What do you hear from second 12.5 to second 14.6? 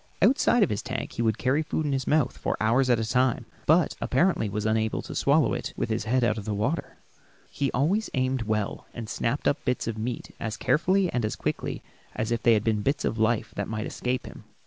had been bits of life that might escape him.